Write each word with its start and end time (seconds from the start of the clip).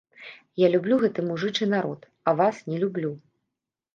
Я 0.61 0.67
люблю 0.75 0.95
гэты 1.03 1.25
мужычы 1.27 1.67
народ, 1.75 2.07
а 2.31 2.35
вас 2.39 2.63
не 2.73 2.77
люблю. 2.85 3.13